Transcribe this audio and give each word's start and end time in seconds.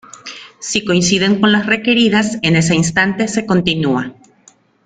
Si 0.57 0.83
coinciden 0.83 1.39
con 1.39 1.51
las 1.51 1.67
requeridas 1.67 2.39
en 2.41 2.55
ese 2.55 2.73
instante, 2.73 3.27
se 3.27 3.45
continúa. 3.45 4.15